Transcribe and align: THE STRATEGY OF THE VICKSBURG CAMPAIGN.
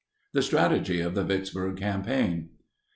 THE 0.33 0.41
STRATEGY 0.41 0.99
OF 1.01 1.13
THE 1.13 1.23
VICKSBURG 1.23 1.77
CAMPAIGN. 1.77 2.49